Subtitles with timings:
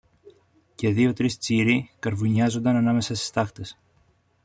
[0.75, 3.77] και δυο τρεις τσίροι καρβουνιάζουνταν ανάμεσα στις στάχτες.